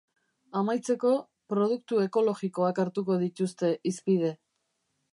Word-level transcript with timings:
Amaitzeko, 0.61 1.11
produktu 1.53 2.01
ekologikoak 2.05 2.83
hartuko 2.87 3.21
dituzte 3.27 3.75
hizpide. 3.93 4.37